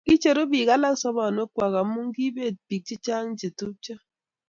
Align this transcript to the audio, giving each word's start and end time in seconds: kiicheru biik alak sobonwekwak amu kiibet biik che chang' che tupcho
kiicheru 0.07 0.43
biik 0.51 0.69
alak 0.75 0.95
sobonwekwak 1.01 1.73
amu 1.81 1.99
kiibet 2.15 2.55
biik 2.67 2.83
che 2.87 2.95
chang' 3.05 3.35
che 3.39 3.47
tupcho 3.57 3.95